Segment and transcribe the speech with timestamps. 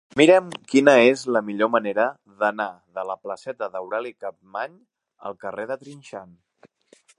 [0.19, 2.05] Mira'm quina és la millor manera
[2.39, 2.67] d'anar
[2.99, 4.79] de la placeta d'Aureli Capmany
[5.31, 6.37] al carrer de Trinxant.